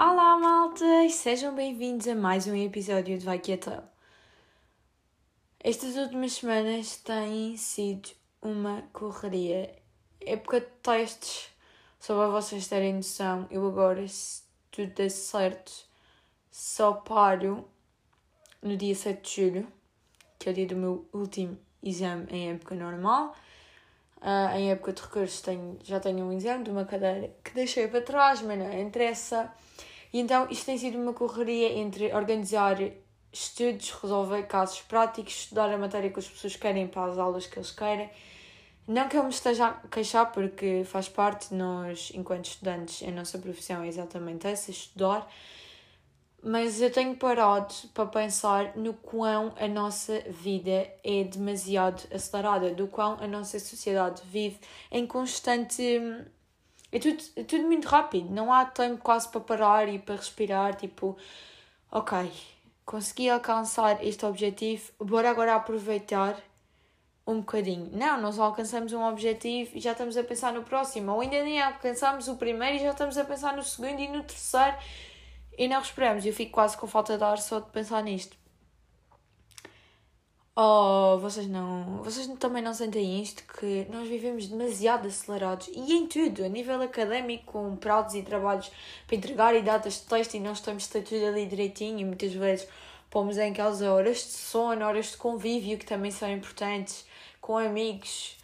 [0.00, 1.14] Olá, maltas!
[1.14, 3.90] Sejam bem-vindos a mais um episódio de Vai Quieta.
[5.58, 9.74] Estas últimas semanas têm sido uma correria.
[10.20, 11.48] Época de testes,
[11.98, 15.72] só para vocês terem noção, eu agora, se tudo der certo,
[16.48, 17.68] só paro
[18.62, 19.72] no dia 7 de julho,
[20.38, 23.34] que é o dia do meu último exame em época normal.
[24.18, 27.86] Uh, em época de recursos tenho, já tenho um exame de uma cadeira que deixei
[27.86, 29.52] para trás, mas não interessa.
[30.12, 32.78] E então isto tem sido uma correria entre organizar
[33.32, 37.58] estudos, resolver casos práticos, estudar a matéria que as pessoas querem para as aulas que
[37.58, 38.10] eles querem.
[38.86, 43.38] Não que eu me esteja a queixar, porque faz parte, nós, enquanto estudantes, a nossa
[43.38, 45.30] profissão é exatamente essa, estudar,
[46.42, 52.86] mas eu tenho parado para pensar no quão a nossa vida é demasiado acelerada, do
[52.86, 54.58] quão a nossa sociedade vive
[54.90, 55.82] em constante.
[56.90, 60.74] É tudo, é tudo muito rápido, não há tempo quase para parar e para respirar.
[60.76, 61.16] Tipo,
[61.90, 62.32] ok,
[62.84, 66.36] consegui alcançar este objetivo, bora agora aproveitar
[67.26, 67.90] um bocadinho.
[67.92, 71.60] Não, nós alcançamos um objetivo e já estamos a pensar no próximo, ou ainda nem
[71.60, 74.76] alcançamos o primeiro e já estamos a pensar no segundo e no terceiro
[75.58, 76.24] e não respiramos.
[76.24, 78.36] Eu fico quase com falta de ar só de pensar nisto.
[80.60, 82.02] Oh, vocês não.
[82.02, 83.44] Vocês também não sentem isto?
[83.44, 88.70] Que nós vivemos demasiado acelerados e em tudo, a nível académico, com prazos e trabalhos
[89.06, 92.66] para entregar e datas de texto e nós estamos tudo ali direitinho e muitas vezes
[93.08, 97.06] pomos em causa horas de sono, horas de convívio que também são importantes,
[97.40, 98.36] com amigos,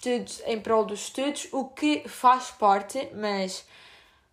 [0.00, 3.64] tudo em prol dos estudos, o que faz parte, mas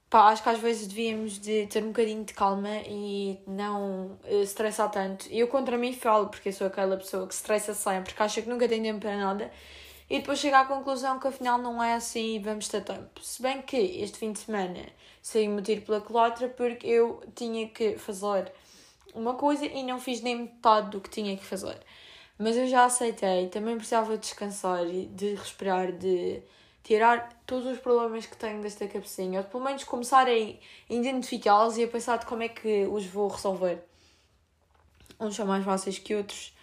[0.09, 4.41] pá, acho que às vezes devíamos de ter um bocadinho de calma e não uh,
[4.41, 5.27] estressar tanto.
[5.31, 8.50] Eu contra mim falo, porque eu sou aquela pessoa que estressa sempre, que acha que
[8.50, 9.52] nunca tem tempo para nada,
[10.09, 13.22] e depois chega à conclusão que afinal não é assim e vamos ter tempo.
[13.22, 14.85] Se bem que este fim de semana
[15.22, 18.51] saí-me tiro pela culatra porque eu tinha que fazer
[19.13, 21.78] uma coisa e não fiz nem metade do que tinha que fazer.
[22.38, 26.41] Mas eu já aceitei, também precisava descansar, de respirar, de
[26.88, 30.34] tirar todos os problemas que tenho desta cabecinha, ou pelo menos começar a
[30.90, 33.84] identificá-los e a pensar de como é que os vou resolver.
[35.20, 36.56] Uns são mais fáceis que outros,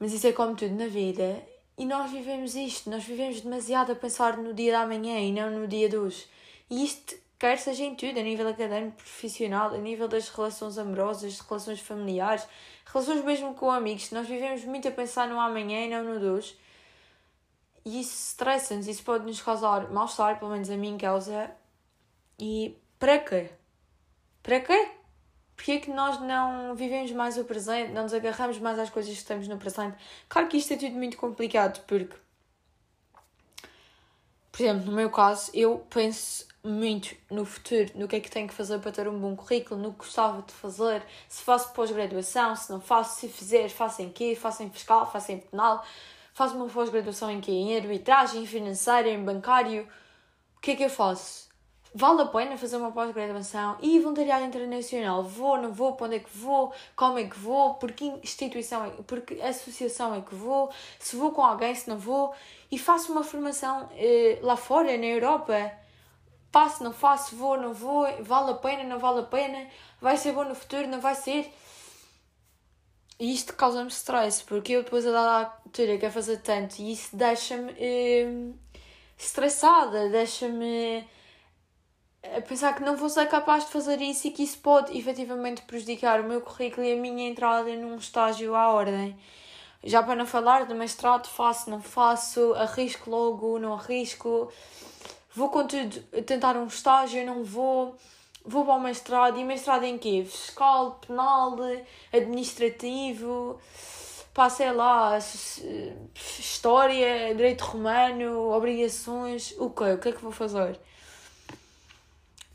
[0.00, 1.40] mas isso é como tudo na vida.
[1.78, 5.52] E nós vivemos isto, nós vivemos demasiado a pensar no dia da manhã e não
[5.52, 6.26] no dia de hoje.
[6.68, 11.38] E isto quer seja em tudo, a nível académico, profissional, a nível das relações amorosas,
[11.38, 12.44] relações familiares,
[12.84, 14.10] relações mesmo com amigos.
[14.10, 16.58] Nós vivemos muito a pensar no amanhã e não no de hoje.
[17.86, 21.48] E isso estressa-nos, isso pode nos causar mal-estar, pelo menos a mim causa.
[22.36, 23.48] E para quê?
[24.42, 24.90] Para quê?
[25.54, 29.16] Porquê é que nós não vivemos mais o presente, não nos agarramos mais às coisas
[29.16, 29.96] que temos no presente?
[30.28, 32.16] Claro que isto é tudo muito complicado, porque,
[34.50, 38.48] por exemplo, no meu caso, eu penso muito no futuro, no que é que tenho
[38.48, 42.56] que fazer para ter um bom currículo, no que gostava de fazer, se faço pós-graduação,
[42.56, 45.84] se não faço, se fizer, faço em quê, faço em fiscal, faço em penal,
[46.36, 47.50] faço uma pós-graduação em quê?
[47.50, 49.88] Em arbitragem, em financeiro, em bancário.
[50.58, 51.48] O que é que eu faço?
[51.94, 55.22] Vale a pena fazer uma pós-graduação e voluntariado internacional?
[55.22, 55.94] Vou, não vou?
[55.94, 56.74] Para onde é que vou?
[56.94, 57.76] Como é que vou?
[57.76, 60.70] Por que instituição é Por que associação é que vou?
[60.98, 62.34] Se vou com alguém, se não vou?
[62.70, 65.72] E faço uma formação eh, lá fora, na Europa?
[66.52, 67.34] Faço, não faço?
[67.34, 68.06] Vou, não vou?
[68.22, 69.66] Vale a pena, não vale a pena?
[70.02, 71.50] Vai ser bom no futuro, não vai ser?
[73.18, 77.16] E isto causa-me stress, porque eu depois a dada altura quero fazer tanto e isso
[77.16, 78.52] deixa-me eh,
[79.16, 81.02] estressada, deixa-me
[82.34, 85.62] a pensar que não vou ser capaz de fazer isso e que isso pode efetivamente
[85.62, 89.16] prejudicar o meu currículo e a minha entrada num estágio à ordem.
[89.84, 94.50] Já para não falar do mestrado, faço, não faço, arrisco logo, não arrisco,
[95.34, 95.50] vou
[96.26, 97.96] tentar um estágio, não vou
[98.46, 99.38] vou para o mestrado.
[99.38, 100.24] E mestrado em quê?
[100.24, 101.56] Fiscal, penal,
[102.12, 103.58] administrativo,
[104.32, 105.18] pá, sei lá,
[106.14, 109.92] história, direito romano, obrigações, o quê?
[109.92, 110.78] O que é que vou fazer?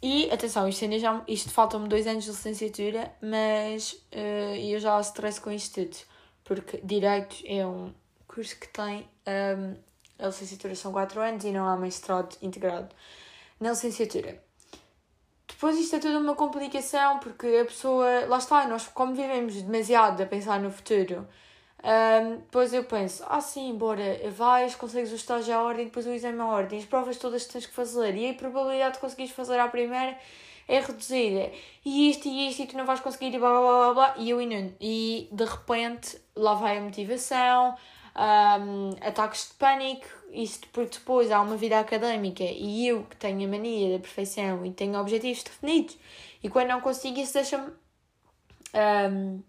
[0.01, 4.99] E, atenção, isto ainda já, isto faltam-me dois anos de licenciatura, mas uh, eu já
[5.01, 5.97] stress com isto tudo,
[6.43, 7.93] porque Direito é um
[8.27, 9.75] curso que tem, um,
[10.17, 12.89] a licenciatura são quatro anos e não há mestrado integrado
[13.59, 14.41] na licenciatura.
[15.61, 20.19] Depois isto é toda uma complicação porque a pessoa, lá está, nós como vivemos demasiado
[20.23, 21.27] a pensar no futuro,
[21.83, 26.09] um, depois eu penso, ah sim, bora, vais, consegues o estágio à ordem, depois o
[26.09, 29.31] exame à ordem, as provas todas que tens que fazer e a probabilidade de conseguires
[29.35, 30.17] fazer à primeira
[30.67, 31.51] é reduzida.
[31.85, 34.15] E isto e isto, e tu não vais conseguir, e blá blá blá blá.
[34.17, 34.73] E eu inundo.
[34.81, 37.77] E de repente, lá vai a motivação,
[38.15, 43.47] um, ataques de pânico, isto porque depois há uma vida académica e eu que tenho
[43.47, 45.97] a mania da perfeição e tenho objetivos definidos.
[46.43, 47.71] E quando não consigo, isso deixa-me.
[48.73, 49.43] Um,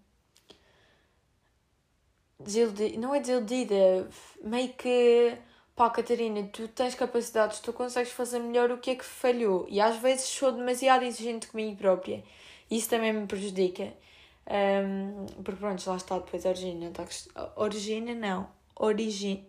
[2.39, 4.09] desiludida, não é desiludida,
[4.43, 5.37] meio que
[5.75, 9.65] pá, Catarina, tu tens capacidades, tu consegues fazer melhor o que é que falhou.
[9.69, 12.23] E às vezes sou demasiado exigente comigo própria.
[12.69, 13.93] Isso também me prejudica.
[14.47, 16.91] Um, porque pronto, lá está depois a origina.
[16.91, 17.05] Tá?
[17.55, 18.49] Origina não.
[18.75, 19.47] Origem.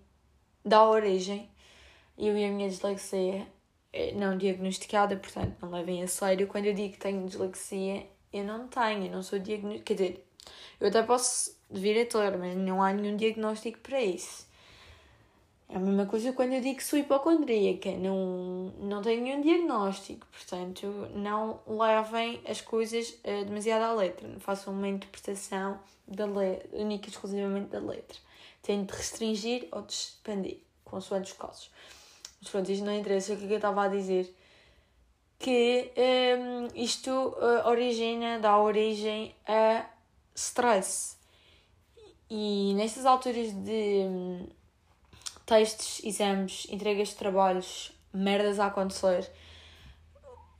[0.64, 1.48] Dá origem.
[2.16, 3.46] Eu e a minha dislexia
[3.92, 6.46] é não diagnosticada, portanto não levem a sério.
[6.46, 9.84] Quando eu digo que tenho dislexia, eu não tenho, eu não sou diagnosticada.
[9.84, 10.26] Quer dizer,
[10.80, 14.46] eu até posso vir a ter, mas não há nenhum diagnóstico para isso.
[15.68, 20.26] É a mesma coisa quando eu digo que sou hipocondríaca, não, não tenho nenhum diagnóstico,
[20.30, 26.68] portanto, não levem as coisas uh, demasiado à letra, não façam uma interpretação da letra,
[26.72, 28.18] única e exclusivamente da letra.
[28.64, 31.70] Tenho de restringir ou de expandir, consoante os casos.
[32.40, 34.34] Mas pronto, isto não interessa, o que é que eu estava a dizer?
[35.38, 35.92] Que
[36.38, 39.84] um, isto uh, origina, dá origem a
[40.34, 41.16] stress.
[42.30, 44.48] E nestas alturas de um,
[45.44, 49.30] textos, exames, entregas de trabalhos, merdas a acontecer,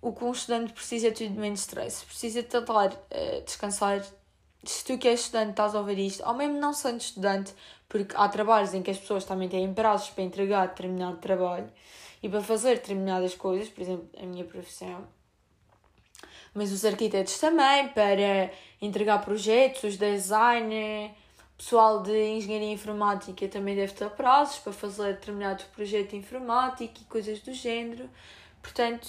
[0.02, 2.04] o que um estudante precisa é tudo menos stress.
[2.04, 4.04] Precisa tentar uh, descansar.
[4.66, 7.54] Se tu que és estudante estás a ouvir isto, ou mesmo não sendo estudante,
[7.88, 11.70] porque há trabalhos em que as pessoas também têm prazos para entregar determinado trabalho
[12.22, 15.06] e para fazer determinadas coisas, por exemplo, a minha profissão.
[16.54, 18.50] Mas os arquitetos também, para
[18.80, 21.10] entregar projetos, os designers
[21.56, 27.40] pessoal de engenharia informática também deve ter prazos para fazer determinado projeto informático e coisas
[27.40, 28.10] do género.
[28.60, 29.08] Portanto,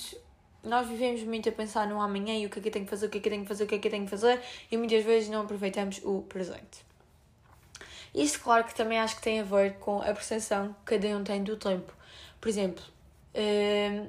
[0.66, 2.92] nós vivemos muito a pensar no amanhã e o que é que eu tenho que
[2.92, 4.04] fazer, o que é que eu tenho que fazer, o que é que eu tenho
[4.06, 4.42] que fazer
[4.72, 6.86] e muitas vezes não aproveitamos o presente.
[8.14, 11.24] Isto, claro, que também acho que tem a ver com a percepção que cada um
[11.24, 11.94] tem do tempo.
[12.40, 12.84] Por exemplo,
[13.36, 14.08] hum,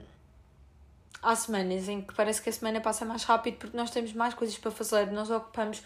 [1.23, 4.32] há semanas em que parece que a semana passa mais rápido porque nós temos mais
[4.32, 5.82] coisas para fazer, nós ocupamos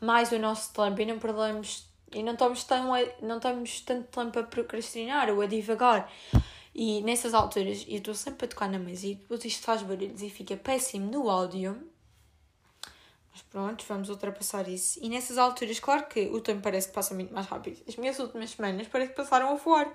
[0.00, 4.38] mais o nosso tempo e não perdemos e não estamos, tão não estamos tanto tempo
[4.38, 6.08] a procrastinar ou a divagar.
[6.74, 10.20] E nessas alturas, eu estou sempre a tocar na mesa e depois isto faz barulhos
[10.22, 11.88] e fica péssimo no áudio.
[13.32, 14.98] Mas pronto, vamos ultrapassar isso.
[15.00, 17.80] E nessas alturas, claro que o tempo parece que passa muito mais rápido.
[17.86, 19.92] As minhas últimas semanas parece que passaram a voar.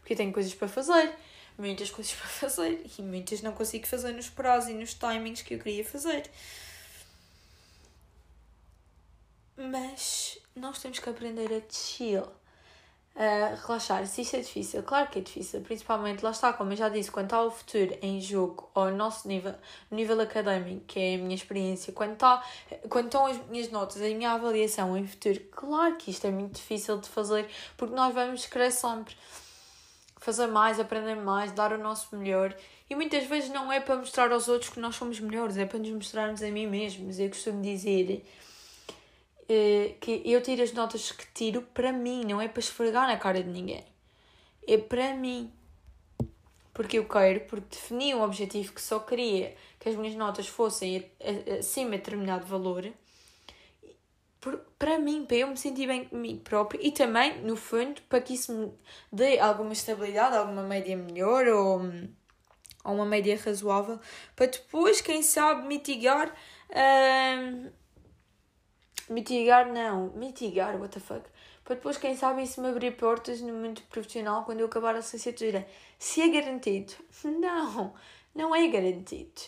[0.00, 1.14] Porque eu tenho coisas para fazer,
[1.56, 5.54] muitas coisas para fazer e muitas não consigo fazer nos prazos e nos timings que
[5.54, 6.28] eu queria fazer.
[9.56, 12.26] Mas nós temos que aprender a chill,
[13.14, 14.06] a relaxar.
[14.06, 17.10] Se isto é difícil, claro que é difícil, principalmente, lá está, como eu já disse,
[17.10, 19.54] quando está o futuro em jogo, ou o nosso nível,
[19.90, 22.42] nível académico, que é a minha experiência, quando, está,
[22.88, 26.56] quando estão as minhas notas, a minha avaliação em futuro, claro que isto é muito
[26.56, 29.14] difícil de fazer, porque nós vamos querer sempre
[30.18, 32.54] fazer mais, aprender mais, dar o nosso melhor.
[32.88, 35.78] E muitas vezes não é para mostrar aos outros que nós somos melhores, é para
[35.78, 37.18] nos mostrarmos a mim mesmos.
[37.18, 38.24] Eu costumo dizer
[40.00, 43.42] que eu tiro as notas que tiro para mim, não é para esfregar na cara
[43.42, 43.84] de ninguém.
[44.66, 45.52] É para mim.
[46.72, 51.10] Porque eu quero, porque defini um objetivo que só queria que as minhas notas fossem
[51.58, 52.90] acima de determinado valor.
[54.78, 58.34] Para mim, para eu me sentir bem comigo próprio e também, no fundo, para que
[58.34, 58.72] isso me
[59.12, 61.82] dê alguma estabilidade, alguma média melhor ou,
[62.84, 64.00] ou uma média razoável,
[64.34, 66.34] para depois, quem sabe, mitigar.
[66.70, 67.81] Uh,
[69.12, 71.22] Mitigar não, mitigar, what the fuck.
[71.64, 74.98] Para depois, quem sabe, isso me abrir portas no mundo profissional quando eu acabar a
[74.98, 75.66] licenciatura.
[75.98, 76.94] Se é garantido?
[77.24, 77.94] Não,
[78.34, 79.42] não é garantido.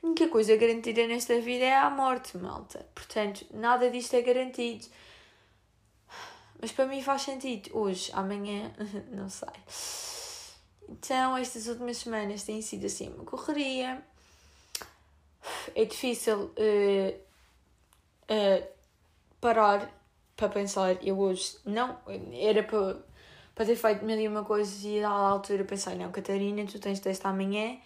[0.00, 2.86] A única coisa garantida nesta vida é a morte, malta.
[2.94, 4.86] Portanto, nada disto é garantido.
[6.60, 7.76] Mas para mim faz sentido.
[7.76, 8.72] Hoje, amanhã,
[9.10, 9.48] não sei.
[10.88, 14.00] Então, estas últimas semanas têm sido assim uma correria.
[15.74, 17.20] É difícil uh,
[18.30, 18.77] uh,
[19.40, 19.90] parar
[20.36, 21.98] para pensar, eu hoje não,
[22.32, 22.96] era para,
[23.54, 27.00] para ter feito mil e uma coisas e à altura pensei, não, Catarina, tu tens
[27.00, 27.76] teste amanhã,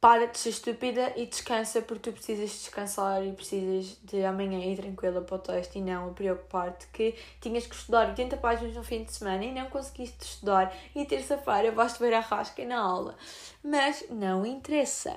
[0.00, 4.76] para de ser estúpida e descansa porque tu precisas descansar e precisas de amanhã ir
[4.76, 9.04] tranquila para o teste e não preocupar-te que tinhas que estudar 80 páginas no fim
[9.04, 13.14] de semana e não conseguiste estudar e terça-feira vais-te ver a rasca na aula.
[13.62, 15.14] Mas não interessa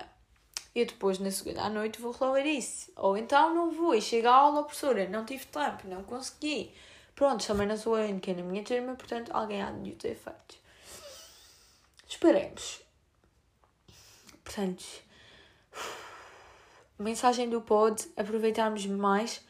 [0.76, 2.92] eu depois na segunda à noite vou resolver isso.
[2.96, 6.74] Ou então não vou e chego à aula, professora, não tive tempo, não consegui.
[7.16, 10.58] Pronto, também não sou a na minha turma, portanto alguém há de ter feito.
[12.08, 12.82] Esperemos.
[14.44, 14.84] Portanto,
[16.98, 19.44] mensagem do pod, aproveitarmos mais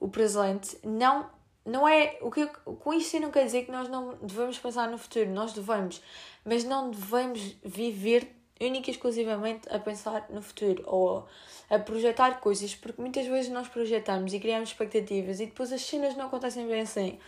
[0.00, 0.78] o presente.
[0.84, 1.30] Não,
[1.64, 2.18] não é.
[2.20, 5.52] O que, com isto não quer dizer que nós não devemos pensar no futuro, nós
[5.52, 6.02] devemos,
[6.44, 11.26] mas não devemos viver única e exclusivamente a pensar no futuro ou
[11.68, 16.16] a projetar coisas, porque muitas vezes nós projetamos e criamos expectativas e depois as cenas
[16.16, 17.18] não acontecem bem assim.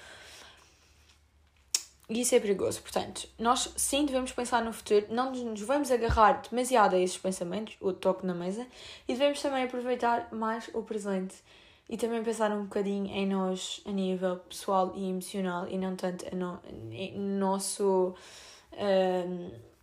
[2.09, 2.81] E isso é perigoso.
[2.83, 7.77] Portanto, nós sim devemos pensar no futuro, não nos vamos agarrar demasiado a esses pensamentos,
[7.81, 8.65] o toque na mesa,
[9.09, 11.35] e devemos também aproveitar mais o presente
[11.89, 16.25] e também pensar um bocadinho em nós a nível pessoal e emocional e não tanto
[16.35, 18.15] no, no nosso.
[18.73, 19.76] Uh,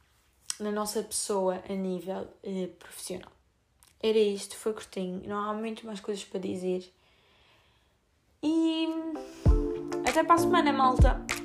[0.59, 3.31] na nossa pessoa a nível uh, profissional.
[4.01, 6.91] Era isto, foi curtinho, não há muito mais coisas para dizer.
[8.41, 8.87] E
[10.07, 11.42] até para a semana, malta!